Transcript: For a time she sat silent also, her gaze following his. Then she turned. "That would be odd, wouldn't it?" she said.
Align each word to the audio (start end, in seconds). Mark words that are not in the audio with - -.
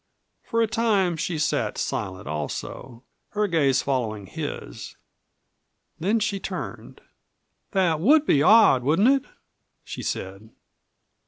For 0.41 0.63
a 0.63 0.67
time 0.67 1.15
she 1.15 1.37
sat 1.37 1.77
silent 1.77 2.25
also, 2.27 3.03
her 3.33 3.45
gaze 3.45 3.83
following 3.83 4.25
his. 4.25 4.95
Then 5.99 6.19
she 6.19 6.39
turned. 6.39 7.01
"That 7.73 7.99
would 7.99 8.25
be 8.25 8.41
odd, 8.41 8.81
wouldn't 8.81 9.09
it?" 9.23 9.29
she 9.83 10.01
said. 10.01 10.49